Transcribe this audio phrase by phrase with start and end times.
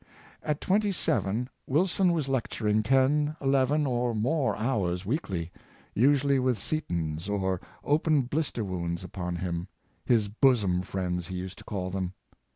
[0.41, 5.51] At twenty seven, Wilson was lecturing ten, eleven, or more hours weekly,
[5.93, 9.67] usually with setons or open blis ter wounds upon him—
[10.03, 12.13] his "bosom friends," he used to call them.